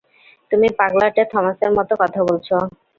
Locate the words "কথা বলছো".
2.01-2.55